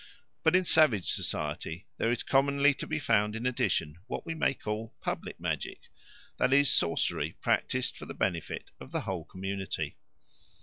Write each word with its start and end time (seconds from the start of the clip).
But 0.41 0.55
in 0.55 0.65
savage 0.65 1.11
society 1.11 1.85
there 1.99 2.09
is 2.11 2.23
commonly 2.23 2.73
to 2.73 2.87
be 2.87 2.97
found 2.97 3.35
in 3.35 3.45
addition 3.45 3.97
what 4.07 4.25
we 4.25 4.33
may 4.33 4.55
call 4.55 4.95
public 4.99 5.39
magic, 5.39 5.79
that 6.37 6.51
is, 6.51 6.71
sorcery 6.71 7.33
practised 7.33 7.95
for 7.95 8.07
the 8.07 8.15
benefit 8.15 8.71
of 8.79 8.91
the 8.91 9.01
whole 9.01 9.25
community. 9.25 9.97